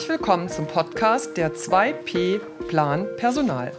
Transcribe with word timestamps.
Herzlich 0.00 0.18
willkommen 0.18 0.48
zum 0.48 0.66
Podcast 0.66 1.36
der 1.36 1.52
2P 1.52 2.40
Plan 2.68 3.06
Personal. 3.18 3.70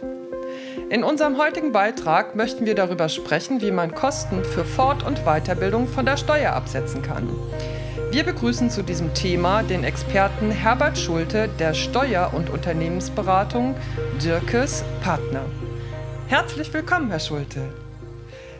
In 0.88 1.02
unserem 1.02 1.36
heutigen 1.36 1.72
Beitrag 1.72 2.36
möchten 2.36 2.64
wir 2.64 2.76
darüber 2.76 3.08
sprechen, 3.08 3.60
wie 3.60 3.72
man 3.72 3.92
Kosten 3.92 4.44
für 4.44 4.64
Fort- 4.64 5.02
und 5.02 5.24
Weiterbildung 5.24 5.88
von 5.88 6.06
der 6.06 6.16
Steuer 6.16 6.52
absetzen 6.52 7.02
kann. 7.02 7.28
Wir 8.12 8.22
begrüßen 8.22 8.70
zu 8.70 8.84
diesem 8.84 9.12
Thema 9.14 9.64
den 9.64 9.82
Experten 9.82 10.52
Herbert 10.52 10.96
Schulte 10.96 11.48
der 11.58 11.74
Steuer- 11.74 12.32
und 12.32 12.50
Unternehmensberatung 12.50 13.74
Dirkes 14.22 14.84
Partner. 15.02 15.42
Herzlich 16.28 16.72
willkommen, 16.72 17.10
Herr 17.10 17.18
Schulte. 17.18 17.62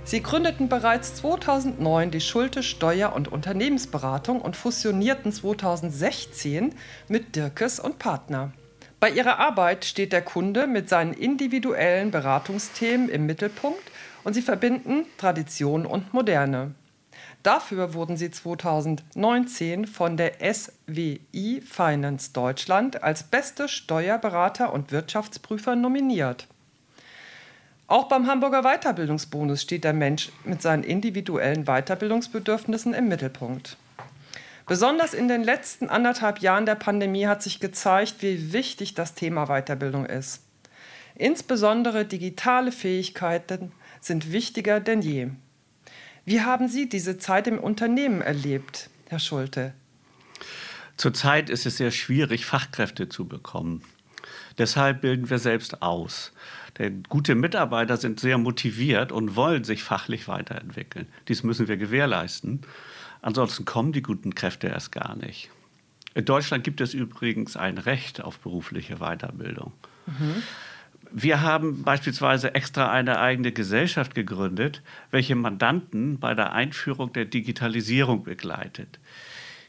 Sie 0.04 0.20
gründeten 0.20 0.68
bereits 0.68 1.14
2009 1.14 2.10
die 2.10 2.20
Schulte 2.20 2.62
Steuer- 2.62 3.14
und 3.14 3.28
Unternehmensberatung 3.28 4.40
und 4.40 4.56
fusionierten 4.56 5.32
2016 5.32 6.74
mit 7.08 7.36
Dirkes 7.36 7.78
und 7.78 7.98
Partner. 7.98 8.52
Bei 8.98 9.10
ihrer 9.10 9.38
Arbeit 9.38 9.84
steht 9.84 10.12
der 10.12 10.22
Kunde 10.22 10.66
mit 10.66 10.88
seinen 10.88 11.12
individuellen 11.12 12.10
Beratungsthemen 12.10 13.08
im 13.08 13.26
Mittelpunkt 13.26 13.82
und 14.24 14.34
sie 14.34 14.42
verbinden 14.42 15.06
Tradition 15.18 15.86
und 15.86 16.12
Moderne. 16.12 16.74
Dafür 17.42 17.94
wurden 17.94 18.16
sie 18.16 18.30
2019 18.30 19.86
von 19.86 20.16
der 20.16 20.34
SWI 20.54 21.62
Finance 21.64 22.32
Deutschland 22.32 23.02
als 23.02 23.24
beste 23.24 23.68
Steuerberater 23.68 24.72
und 24.72 24.92
Wirtschaftsprüfer 24.92 25.74
nominiert. 25.74 26.46
Auch 27.92 28.04
beim 28.04 28.26
Hamburger 28.26 28.62
Weiterbildungsbonus 28.62 29.60
steht 29.60 29.84
der 29.84 29.92
Mensch 29.92 30.30
mit 30.44 30.62
seinen 30.62 30.82
individuellen 30.82 31.66
Weiterbildungsbedürfnissen 31.66 32.94
im 32.94 33.08
Mittelpunkt. 33.08 33.76
Besonders 34.66 35.12
in 35.12 35.28
den 35.28 35.44
letzten 35.44 35.90
anderthalb 35.90 36.38
Jahren 36.38 36.64
der 36.64 36.74
Pandemie 36.74 37.26
hat 37.26 37.42
sich 37.42 37.60
gezeigt, 37.60 38.22
wie 38.22 38.54
wichtig 38.54 38.94
das 38.94 39.12
Thema 39.12 39.44
Weiterbildung 39.44 40.06
ist. 40.06 40.40
Insbesondere 41.16 42.06
digitale 42.06 42.72
Fähigkeiten 42.72 43.72
sind 44.00 44.32
wichtiger 44.32 44.80
denn 44.80 45.02
je. 45.02 45.28
Wie 46.24 46.40
haben 46.40 46.68
Sie 46.68 46.88
diese 46.88 47.18
Zeit 47.18 47.46
im 47.46 47.58
Unternehmen 47.58 48.22
erlebt, 48.22 48.88
Herr 49.10 49.18
Schulte? 49.18 49.74
Zurzeit 50.96 51.50
ist 51.50 51.66
es 51.66 51.76
sehr 51.76 51.90
schwierig, 51.90 52.46
Fachkräfte 52.46 53.10
zu 53.10 53.28
bekommen. 53.28 53.82
Deshalb 54.58 55.00
bilden 55.00 55.30
wir 55.30 55.38
selbst 55.38 55.82
aus. 55.82 56.32
Denn 56.78 57.02
gute 57.08 57.34
Mitarbeiter 57.34 57.96
sind 57.96 58.20
sehr 58.20 58.38
motiviert 58.38 59.12
und 59.12 59.36
wollen 59.36 59.64
sich 59.64 59.82
fachlich 59.82 60.28
weiterentwickeln. 60.28 61.06
Dies 61.28 61.42
müssen 61.42 61.68
wir 61.68 61.76
gewährleisten. 61.76 62.62
Ansonsten 63.20 63.64
kommen 63.64 63.92
die 63.92 64.02
guten 64.02 64.34
Kräfte 64.34 64.68
erst 64.68 64.92
gar 64.92 65.16
nicht. 65.16 65.50
In 66.14 66.24
Deutschland 66.24 66.64
gibt 66.64 66.80
es 66.80 66.94
übrigens 66.94 67.56
ein 67.56 67.78
Recht 67.78 68.22
auf 68.22 68.38
berufliche 68.38 68.96
Weiterbildung. 68.96 69.72
Mhm. 70.06 70.42
Wir 71.10 71.42
haben 71.42 71.82
beispielsweise 71.82 72.54
extra 72.54 72.90
eine 72.90 73.18
eigene 73.18 73.52
Gesellschaft 73.52 74.14
gegründet, 74.14 74.82
welche 75.10 75.34
Mandanten 75.34 76.18
bei 76.18 76.34
der 76.34 76.52
Einführung 76.52 77.12
der 77.12 77.26
Digitalisierung 77.26 78.24
begleitet. 78.24 78.98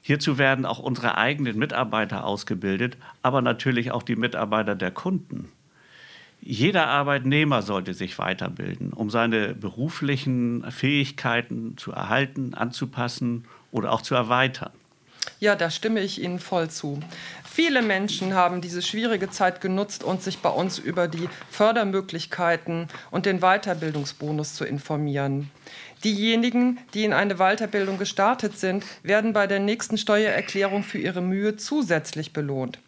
Hierzu 0.05 0.37
werden 0.37 0.65
auch 0.65 0.79
unsere 0.79 1.17
eigenen 1.17 1.57
Mitarbeiter 1.57 2.25
ausgebildet, 2.25 2.97
aber 3.21 3.41
natürlich 3.41 3.91
auch 3.91 4.03
die 4.03 4.17
Mitarbeiter 4.17 4.75
der 4.75 4.91
Kunden. 4.91 5.49
Jeder 6.41 6.87
Arbeitnehmer 6.87 7.61
sollte 7.61 7.93
sich 7.93 8.19
weiterbilden, 8.19 8.91
um 8.91 9.09
seine 9.09 9.55
beruflichen 9.55 10.69
Fähigkeiten 10.69 11.77
zu 11.77 11.93
erhalten, 11.93 12.53
anzupassen 12.53 13.45
oder 13.71 13.93
auch 13.93 14.01
zu 14.01 14.13
erweitern. 14.13 14.73
Ja, 15.39 15.55
da 15.55 15.69
stimme 15.69 15.99
ich 15.99 16.21
Ihnen 16.21 16.39
voll 16.39 16.69
zu. 16.69 16.99
Viele 17.43 17.81
Menschen 17.81 18.33
haben 18.33 18.61
diese 18.61 18.81
schwierige 18.81 19.29
Zeit 19.29 19.61
genutzt 19.61 20.03
und 20.03 20.23
sich 20.23 20.39
bei 20.39 20.49
uns 20.49 20.79
über 20.79 21.07
die 21.07 21.29
Fördermöglichkeiten 21.51 22.87
und 23.11 23.25
den 23.25 23.41
Weiterbildungsbonus 23.41 24.55
zu 24.55 24.65
informieren. 24.65 25.51
Diejenigen, 26.03 26.79
die 26.93 27.03
in 27.03 27.13
eine 27.13 27.35
Weiterbildung 27.35 27.97
gestartet 27.97 28.57
sind, 28.57 28.85
werden 29.03 29.33
bei 29.33 29.47
der 29.47 29.59
nächsten 29.59 29.97
Steuererklärung 29.97 30.83
für 30.83 30.97
ihre 30.97 31.21
Mühe 31.21 31.55
zusätzlich 31.55 32.33
belohnt. 32.33 32.79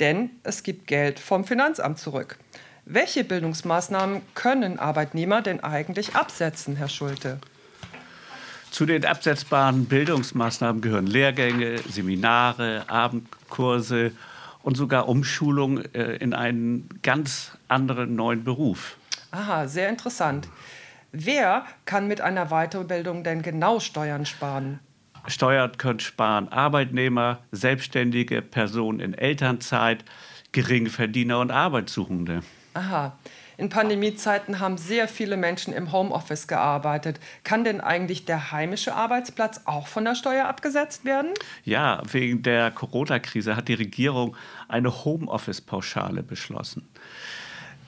Denn 0.00 0.30
es 0.42 0.62
gibt 0.62 0.86
Geld 0.86 1.20
vom 1.20 1.44
Finanzamt 1.44 1.98
zurück. 1.98 2.38
Welche 2.86 3.24
Bildungsmaßnahmen 3.24 4.22
können 4.34 4.78
Arbeitnehmer 4.78 5.42
denn 5.42 5.62
eigentlich 5.62 6.16
absetzen, 6.16 6.76
Herr 6.76 6.88
Schulte? 6.88 7.38
Zu 8.74 8.86
den 8.86 9.04
absetzbaren 9.04 9.84
Bildungsmaßnahmen 9.84 10.82
gehören 10.82 11.06
Lehrgänge, 11.06 11.78
Seminare, 11.88 12.82
Abendkurse 12.88 14.10
und 14.64 14.76
sogar 14.76 15.08
Umschulung 15.08 15.78
äh, 15.94 16.16
in 16.16 16.34
einen 16.34 16.88
ganz 17.04 17.52
anderen 17.68 18.16
neuen 18.16 18.42
Beruf. 18.42 18.96
Aha, 19.30 19.68
sehr 19.68 19.88
interessant. 19.88 20.48
Wer 21.12 21.66
kann 21.84 22.08
mit 22.08 22.20
einer 22.20 22.46
Weiterbildung 22.46 23.22
denn 23.22 23.42
genau 23.42 23.78
Steuern 23.78 24.26
sparen? 24.26 24.80
Steuern 25.28 25.78
können 25.78 26.00
sparen 26.00 26.48
Arbeitnehmer, 26.48 27.38
selbstständige 27.52 28.42
Personen 28.42 28.98
in 28.98 29.14
Elternzeit, 29.14 30.04
Geringverdiener 30.50 31.38
und 31.38 31.52
Arbeitssuchende. 31.52 32.42
Aha. 32.74 33.16
In 33.56 33.68
Pandemiezeiten 33.68 34.58
haben 34.58 34.78
sehr 34.78 35.06
viele 35.06 35.36
Menschen 35.36 35.72
im 35.72 35.92
Homeoffice 35.92 36.48
gearbeitet. 36.48 37.20
Kann 37.44 37.64
denn 37.64 37.80
eigentlich 37.80 38.24
der 38.24 38.50
heimische 38.50 38.94
Arbeitsplatz 38.94 39.60
auch 39.64 39.86
von 39.86 40.04
der 40.04 40.14
Steuer 40.14 40.46
abgesetzt 40.46 41.04
werden? 41.04 41.30
Ja, 41.64 42.02
wegen 42.10 42.42
der 42.42 42.70
Corona-Krise 42.70 43.56
hat 43.56 43.68
die 43.68 43.74
Regierung 43.74 44.36
eine 44.68 45.04
Homeoffice-Pauschale 45.04 46.22
beschlossen. 46.22 46.88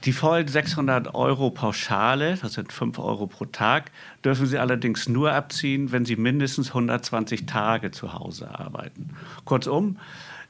Die 0.04 0.12
vollen 0.12 0.46
600 0.46 1.16
Euro 1.16 1.50
Pauschale, 1.50 2.38
das 2.40 2.52
sind 2.52 2.72
5 2.72 2.98
Euro 3.00 3.26
pro 3.26 3.44
Tag, 3.46 3.90
dürfen 4.24 4.46
Sie 4.46 4.58
allerdings 4.58 5.08
nur 5.08 5.32
abziehen, 5.32 5.90
wenn 5.90 6.04
Sie 6.04 6.14
mindestens 6.14 6.68
120 6.68 7.46
Tage 7.46 7.90
zu 7.90 8.12
Hause 8.12 8.56
arbeiten. 8.56 9.16
Kurzum, 9.44 9.98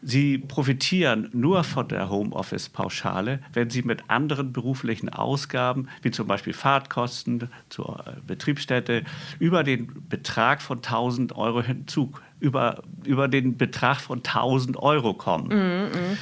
Sie 0.03 0.39
profitieren 0.39 1.29
nur 1.33 1.65
von 1.65 1.89
der 1.89 2.11
Homeoffice-Pauschale, 2.11 3.41
wenn 3.53 3.71
Sie 3.71 3.83
mit 3.83 4.09
anderen 4.09 4.53
beruflichen 4.53 5.09
Ausgaben, 5.09 5.89
wie 6.03 6.11
zum 6.11 6.27
Beispiel 6.27 6.53
Fahrtkosten 6.53 7.49
zur 7.69 8.05
äh, 8.07 8.13
Betriebsstätte, 8.27 9.05
über 9.39 9.65
den 9.65 10.09
Betrag 10.09 10.63
von 10.63 10.79
1000 10.79 11.37
Euro 11.37 11.63
hinzu, 11.63 12.13
über, 12.41 12.83
über 13.05 13.29
den 13.29 13.57
Betrag 13.57 14.01
von 14.01 14.19
1000 14.19 14.77
Euro 14.77 15.15
kommen. 15.15 15.49
Mm 15.49 15.93
-mm. 15.93 16.17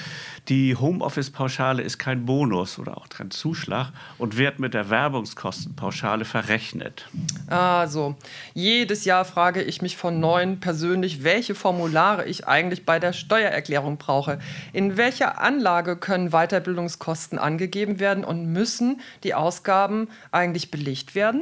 Die 0.49 0.77
Homeoffice-Pauschale 0.77 1.83
ist 1.83 1.97
kein 1.97 2.27
Bonus 2.27 2.79
oder 2.79 2.99
auch 2.99 3.09
kein 3.09 3.31
Zuschlag 3.31 3.93
und 4.19 4.37
wird 4.37 4.59
mit 4.59 4.75
der 4.75 4.91
Werbungskostenpauschale 4.91 6.27
verrechnet. 6.27 7.09
Also, 7.47 8.15
jedes 8.53 9.07
Jahr 9.07 9.25
frage 9.25 9.63
ich 9.63 9.81
mich 9.81 9.97
von 9.97 10.21
neuem 10.21 10.61
persönlich, 10.61 11.25
welche 11.25 11.55
Formulare 11.55 12.27
ich 12.27 12.47
eigentlich 12.47 12.85
bei 12.85 12.99
der 12.99 13.15
Steuererklärung 13.15 13.97
brauche. 13.97 14.39
In 14.75 14.99
welcher 14.99 15.41
Anlage 15.41 15.97
können 15.97 16.29
Weiterbildungskosten 16.29 17.39
angegeben 17.39 17.99
werden 17.99 18.23
und 18.23 18.53
müssen 18.53 19.01
die 19.23 19.33
Ausgaben 19.33 20.09
eigentlich 20.31 20.71
belegt 20.71 21.15
werden? 21.15 21.41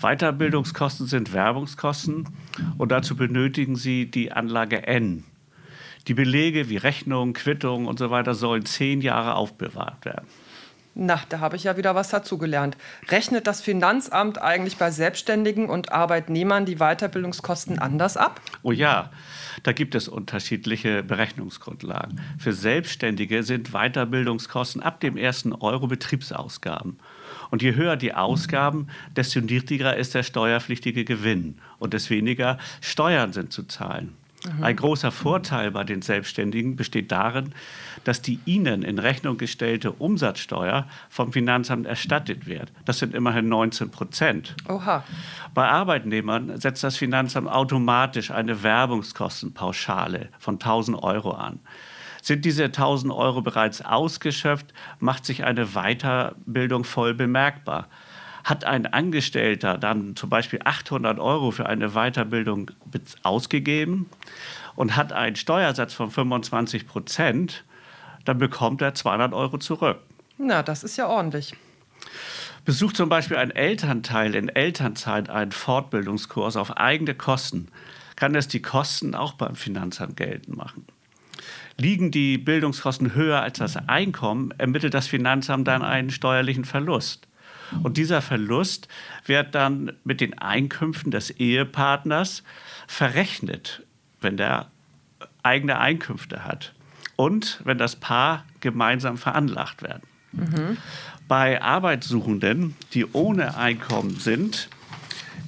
Weiterbildungskosten 0.00 1.06
sind 1.06 1.32
Werbungskosten 1.32 2.28
und 2.78 2.92
dazu 2.92 3.16
benötigen 3.16 3.76
Sie 3.76 4.10
die 4.10 4.32
Anlage 4.32 4.86
N. 4.86 5.24
Die 6.06 6.14
Belege 6.14 6.68
wie 6.68 6.76
Rechnungen, 6.76 7.34
Quittungen 7.34 7.86
und 7.86 7.98
so 7.98 8.10
weiter 8.10 8.34
sollen 8.34 8.64
zehn 8.64 9.00
Jahre 9.00 9.34
aufbewahrt 9.34 10.04
werden. 10.04 10.26
Na, 11.00 11.20
da 11.28 11.38
habe 11.38 11.54
ich 11.54 11.62
ja 11.62 11.76
wieder 11.76 11.94
was 11.94 12.08
dazugelernt. 12.08 12.76
Rechnet 13.08 13.46
das 13.46 13.60
Finanzamt 13.60 14.42
eigentlich 14.42 14.78
bei 14.78 14.90
Selbstständigen 14.90 15.68
und 15.68 15.92
Arbeitnehmern 15.92 16.66
die 16.66 16.78
Weiterbildungskosten 16.78 17.78
anders 17.78 18.16
ab? 18.16 18.40
Oh 18.62 18.72
ja, 18.72 19.10
da 19.62 19.70
gibt 19.70 19.94
es 19.94 20.08
unterschiedliche 20.08 21.04
Berechnungsgrundlagen. 21.04 22.20
Für 22.36 22.52
Selbstständige 22.52 23.44
sind 23.44 23.70
Weiterbildungskosten 23.70 24.82
ab 24.82 24.98
dem 24.98 25.16
ersten 25.16 25.52
Euro 25.52 25.86
Betriebsausgaben. 25.86 26.98
Und 27.50 27.62
je 27.62 27.74
höher 27.74 27.96
die 27.96 28.14
Ausgaben, 28.14 28.88
desto 29.16 29.40
niedriger 29.40 29.96
ist 29.96 30.14
der 30.14 30.22
steuerpflichtige 30.22 31.04
Gewinn 31.04 31.58
und 31.78 31.94
desto 31.94 32.10
weniger 32.10 32.58
Steuern 32.80 33.32
sind 33.32 33.52
zu 33.52 33.64
zahlen. 33.64 34.14
Mhm. 34.44 34.64
Ein 34.64 34.76
großer 34.76 35.10
Vorteil 35.10 35.70
bei 35.70 35.84
den 35.84 36.02
Selbstständigen 36.02 36.76
besteht 36.76 37.10
darin, 37.10 37.52
dass 38.04 38.22
die 38.22 38.38
ihnen 38.44 38.82
in 38.82 38.98
Rechnung 38.98 39.36
gestellte 39.36 39.92
Umsatzsteuer 39.92 40.86
vom 41.08 41.32
Finanzamt 41.32 41.86
erstattet 41.86 42.46
wird. 42.46 42.70
Das 42.84 42.98
sind 42.98 43.14
immerhin 43.14 43.48
19 43.48 43.90
Prozent. 43.90 44.54
Oha. 44.68 45.02
Bei 45.54 45.68
Arbeitnehmern 45.68 46.60
setzt 46.60 46.84
das 46.84 46.96
Finanzamt 46.96 47.48
automatisch 47.48 48.30
eine 48.30 48.62
Werbungskostenpauschale 48.62 50.28
von 50.38 50.54
1000 50.54 51.02
Euro 51.02 51.32
an. 51.32 51.58
Sind 52.22 52.44
diese 52.44 52.64
1000 52.64 53.12
Euro 53.12 53.42
bereits 53.42 53.82
ausgeschöpft, 53.84 54.72
macht 54.98 55.24
sich 55.24 55.44
eine 55.44 55.68
Weiterbildung 55.68 56.84
voll 56.84 57.14
bemerkbar. 57.14 57.88
Hat 58.44 58.64
ein 58.64 58.86
Angestellter 58.86 59.78
dann 59.78 60.16
zum 60.16 60.30
Beispiel 60.30 60.60
800 60.64 61.18
Euro 61.18 61.50
für 61.50 61.66
eine 61.66 61.90
Weiterbildung 61.90 62.70
ausgegeben 63.22 64.08
und 64.74 64.96
hat 64.96 65.12
einen 65.12 65.36
Steuersatz 65.36 65.92
von 65.92 66.10
25 66.10 66.86
Prozent, 66.86 67.64
dann 68.24 68.38
bekommt 68.38 68.80
er 68.80 68.94
200 68.94 69.32
Euro 69.32 69.58
zurück. 69.58 69.98
Na, 70.38 70.62
das 70.62 70.84
ist 70.84 70.96
ja 70.96 71.08
ordentlich. 71.08 71.54
Besucht 72.64 72.96
zum 72.96 73.08
Beispiel 73.08 73.38
ein 73.38 73.50
Elternteil 73.50 74.34
in 74.34 74.48
Elternzeit 74.48 75.30
einen 75.30 75.52
Fortbildungskurs 75.52 76.56
auf 76.56 76.76
eigene 76.76 77.14
Kosten, 77.14 77.68
kann 78.14 78.34
es 78.34 78.46
die 78.46 78.62
Kosten 78.62 79.14
auch 79.14 79.32
beim 79.32 79.56
Finanzamt 79.56 80.16
geltend 80.16 80.56
machen. 80.56 80.86
Liegen 81.76 82.10
die 82.10 82.38
Bildungskosten 82.38 83.14
höher 83.14 83.40
als 83.40 83.58
das 83.58 83.76
Einkommen, 83.76 84.52
ermittelt 84.58 84.94
das 84.94 85.06
Finanzamt 85.06 85.68
dann 85.68 85.82
einen 85.82 86.10
steuerlichen 86.10 86.64
Verlust. 86.64 87.28
Und 87.82 87.96
dieser 87.96 88.22
Verlust 88.22 88.88
wird 89.26 89.54
dann 89.54 89.92
mit 90.04 90.20
den 90.20 90.38
Einkünften 90.38 91.10
des 91.10 91.30
Ehepartners 91.30 92.42
verrechnet, 92.86 93.82
wenn 94.20 94.36
der 94.36 94.70
eigene 95.42 95.78
Einkünfte 95.78 96.44
hat 96.44 96.74
und 97.16 97.60
wenn 97.64 97.78
das 97.78 97.96
Paar 97.96 98.44
gemeinsam 98.60 99.18
veranlagt 99.18 99.82
werden. 99.82 100.02
Mhm. 100.32 100.76
Bei 101.26 101.60
Arbeitssuchenden, 101.60 102.74
die 102.94 103.06
ohne 103.12 103.56
Einkommen 103.56 104.18
sind, 104.18 104.68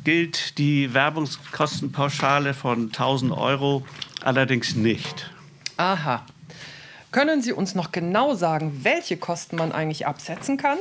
gilt 0.05 0.59
die 0.59 0.93
Werbungskostenpauschale 0.95 2.55
von 2.55 2.87
1000 2.87 3.33
Euro 3.33 3.87
allerdings 4.23 4.75
nicht. 4.75 5.31
Aha. 5.81 6.27
Können 7.11 7.41
Sie 7.41 7.55
uns 7.55 7.75
noch 7.75 7.91
genau 7.91 8.35
sagen, 8.35 8.81
welche 8.85 9.17
Kosten 9.17 9.57
man 9.57 9.73
eigentlich 9.73 10.07
absetzen 10.07 10.59
kann? 10.59 10.77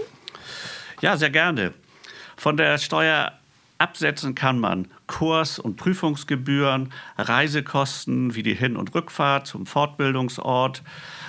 Ja, 1.00 1.16
sehr 1.16 1.30
gerne. 1.30 1.74
Von 2.36 2.58
der 2.58 2.78
Steuer 2.78 3.32
absetzen 3.78 4.36
kann 4.36 4.60
man 4.60 4.90
Kurs- 5.08 5.58
und 5.58 5.78
Prüfungsgebühren, 5.78 6.92
Reisekosten 7.18 8.36
wie 8.36 8.44
die 8.44 8.56
Hin- 8.56 8.76
und 8.76 8.94
Rückfahrt 8.94 9.48
zum 9.48 9.66
Fortbildungsort. 9.66 10.84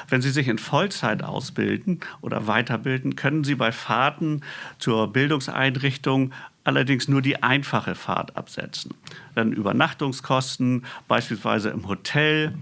Wenn 0.08 0.20
Sie 0.20 0.30
sich 0.30 0.48
in 0.48 0.58
Vollzeit 0.58 1.22
ausbilden 1.22 2.00
oder 2.22 2.48
weiterbilden, 2.48 3.14
können 3.14 3.44
Sie 3.44 3.54
bei 3.54 3.70
Fahrten 3.70 4.42
zur 4.80 5.12
Bildungseinrichtung 5.12 6.32
allerdings 6.64 7.06
nur 7.06 7.22
die 7.22 7.40
einfache 7.44 7.94
Fahrt 7.94 8.36
absetzen. 8.36 8.94
Dann 9.36 9.52
Übernachtungskosten, 9.52 10.84
beispielsweise 11.06 11.70
im 11.70 11.86
Hotel. 11.86 12.56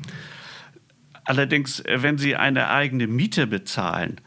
Allerdings, 1.28 1.80
äh, 1.80 2.02
wenn 2.02 2.16
Sie 2.16 2.36
eine 2.36 2.70
eigene 2.70 3.06
Miete 3.06 3.46
bezahlen, 3.46 4.18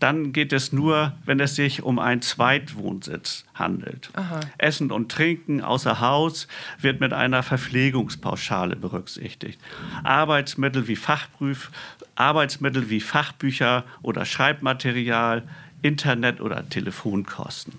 dann 0.00 0.32
geht 0.32 0.52
es 0.52 0.72
nur, 0.72 1.12
wenn 1.24 1.38
es 1.38 1.54
sich 1.54 1.82
um 1.84 2.00
einen 2.00 2.20
Zweitwohnsitz 2.20 3.44
handelt. 3.54 4.10
Aha. 4.14 4.40
Essen 4.58 4.90
und 4.90 5.10
Trinken 5.10 5.60
außer 5.60 6.00
Haus 6.00 6.48
wird 6.80 7.00
mit 7.00 7.12
einer 7.12 7.44
Verpflegungspauschale 7.44 8.74
berücksichtigt. 8.74 9.60
Arbeitsmittel 10.02 10.88
wie 10.88 10.96
Fachprüf, 10.96 11.70
Arbeitsmittel 12.16 12.90
wie 12.90 13.00
Fachbücher 13.00 13.84
oder 14.02 14.24
Schreibmaterial, 14.24 15.44
Internet- 15.82 16.40
oder 16.40 16.68
Telefonkosten. 16.68 17.74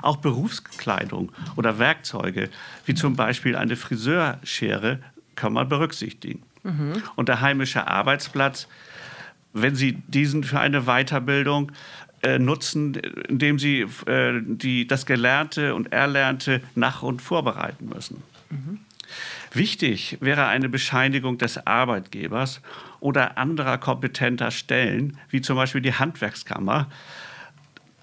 Auch 0.00 0.16
Berufskleidung 0.16 1.32
oder 1.56 1.78
Werkzeuge, 1.78 2.48
wie 2.86 2.94
zum 2.94 3.14
Beispiel 3.14 3.56
eine 3.56 3.76
Friseurschere, 3.76 5.00
kann 5.34 5.52
man 5.52 5.68
berücksichtigen. 5.68 6.42
Mhm. 6.62 7.02
Und 7.16 7.28
der 7.28 7.40
heimische 7.40 7.86
Arbeitsplatz, 7.86 8.68
wenn 9.52 9.74
Sie 9.74 9.94
diesen 10.06 10.44
für 10.44 10.60
eine 10.60 10.82
Weiterbildung 10.82 11.72
äh, 12.22 12.38
nutzen, 12.38 12.94
indem 12.94 13.58
Sie 13.58 13.80
äh, 14.06 14.40
die, 14.44 14.86
das 14.86 15.06
Gelernte 15.06 15.74
und 15.74 15.92
Erlernte 15.92 16.62
nach- 16.74 17.02
und 17.02 17.20
vorbereiten 17.20 17.88
müssen. 17.88 18.22
Mhm. 18.50 18.78
Wichtig 19.52 20.16
wäre 20.20 20.46
eine 20.46 20.68
Bescheinigung 20.68 21.36
des 21.36 21.66
Arbeitgebers 21.66 22.62
oder 23.00 23.36
anderer 23.36 23.76
kompetenter 23.76 24.50
Stellen, 24.50 25.18
wie 25.28 25.42
zum 25.42 25.56
Beispiel 25.56 25.82
die 25.82 25.92
Handwerkskammer, 25.92 26.88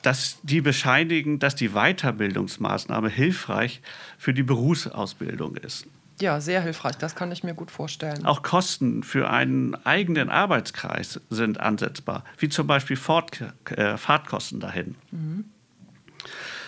dass 0.01 0.39
die 0.43 0.61
bescheinigen, 0.61 1.39
dass 1.39 1.55
die 1.55 1.69
Weiterbildungsmaßnahme 1.69 3.09
hilfreich 3.09 3.81
für 4.17 4.33
die 4.33 4.43
Berufsausbildung 4.43 5.55
ist. 5.57 5.87
Ja, 6.21 6.41
sehr 6.41 6.61
hilfreich, 6.61 6.97
das 6.97 7.15
kann 7.15 7.31
ich 7.31 7.43
mir 7.43 7.53
gut 7.53 7.71
vorstellen. 7.71 8.25
Auch 8.25 8.41
Kosten 8.41 9.03
für 9.03 9.29
einen 9.29 9.75
eigenen 9.85 10.29
Arbeitskreis 10.29 11.21
sind 11.29 11.59
ansetzbar, 11.59 12.23
wie 12.37 12.49
zum 12.49 12.67
Beispiel 12.67 12.97
Fort, 12.97 13.41
äh, 13.69 13.97
Fahrtkosten 13.97 14.59
dahin. 14.59 14.95
Mhm. 15.11 15.45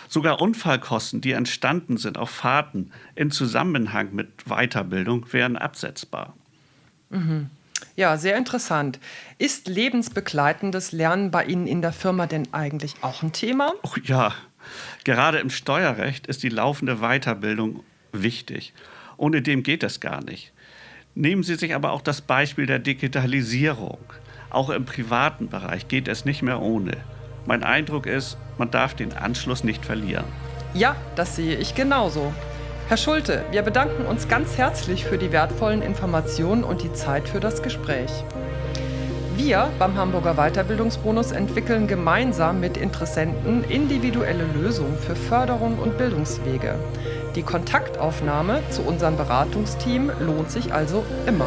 Sogar 0.08 0.40
Unfallkosten, 0.40 1.20
die 1.20 1.32
entstanden 1.32 1.96
sind 1.96 2.18
auf 2.18 2.30
Fahrten 2.30 2.92
in 3.14 3.30
Zusammenhang 3.30 4.14
mit 4.14 4.44
Weiterbildung, 4.46 5.32
wären 5.32 5.56
absetzbar. 5.56 6.34
Mhm. 7.10 7.50
Ja, 7.96 8.16
sehr 8.16 8.36
interessant. 8.36 8.98
Ist 9.38 9.68
lebensbegleitendes 9.68 10.92
Lernen 10.92 11.30
bei 11.30 11.44
Ihnen 11.44 11.66
in 11.66 11.82
der 11.82 11.92
Firma 11.92 12.26
denn 12.26 12.48
eigentlich 12.52 12.96
auch 13.02 13.22
ein 13.22 13.32
Thema? 13.32 13.72
Oh, 13.82 13.96
ja, 14.02 14.32
gerade 15.04 15.38
im 15.38 15.50
Steuerrecht 15.50 16.26
ist 16.26 16.42
die 16.42 16.48
laufende 16.48 16.96
Weiterbildung 16.96 17.82
wichtig. 18.12 18.72
Ohne 19.16 19.42
dem 19.42 19.62
geht 19.62 19.82
es 19.82 20.00
gar 20.00 20.22
nicht. 20.24 20.52
Nehmen 21.14 21.42
Sie 21.42 21.56
sich 21.56 21.74
aber 21.74 21.92
auch 21.92 22.02
das 22.02 22.20
Beispiel 22.20 22.66
der 22.66 22.78
Digitalisierung. 22.78 23.98
Auch 24.50 24.70
im 24.70 24.84
privaten 24.84 25.48
Bereich 25.48 25.88
geht 25.88 26.08
es 26.08 26.24
nicht 26.24 26.42
mehr 26.42 26.60
ohne. 26.60 26.96
Mein 27.46 27.64
Eindruck 27.64 28.06
ist, 28.06 28.36
man 28.58 28.70
darf 28.70 28.94
den 28.94 29.12
Anschluss 29.12 29.64
nicht 29.64 29.84
verlieren. 29.84 30.24
Ja, 30.74 30.96
das 31.16 31.36
sehe 31.36 31.56
ich 31.56 31.74
genauso. 31.74 32.32
Herr 32.88 32.96
Schulte, 32.96 33.44
wir 33.50 33.62
bedanken 33.62 34.06
uns 34.06 34.28
ganz 34.28 34.58
herzlich 34.58 35.04
für 35.04 35.18
die 35.18 35.32
wertvollen 35.32 35.82
Informationen 35.82 36.64
und 36.64 36.82
die 36.82 36.92
Zeit 36.92 37.28
für 37.28 37.40
das 37.40 37.62
Gespräch. 37.62 38.10
Wir 39.36 39.70
beim 39.78 39.96
Hamburger 39.96 40.34
Weiterbildungsbonus 40.34 41.32
entwickeln 41.32 41.86
gemeinsam 41.86 42.60
mit 42.60 42.76
Interessenten 42.76 43.64
individuelle 43.64 44.44
Lösungen 44.44 44.96
für 44.98 45.16
Förderung 45.16 45.78
und 45.78 45.96
Bildungswege. 45.96 46.74
Die 47.34 47.42
Kontaktaufnahme 47.42 48.60
zu 48.70 48.82
unserem 48.82 49.16
Beratungsteam 49.16 50.10
lohnt 50.20 50.50
sich 50.50 50.74
also 50.74 51.02
immer. 51.26 51.46